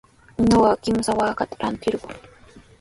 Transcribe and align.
Ñuqa 0.49 0.71
kimsa 0.83 1.17
waakata 1.19 1.53
rantirquu. 1.61 2.09